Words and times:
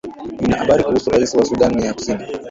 lina 0.41 0.57
habari 0.57 0.83
kuhusu 0.83 1.09
rais 1.11 1.33
wa 1.33 1.45
sudan 1.45 1.79
ya 1.79 1.93
kusini 1.93 2.23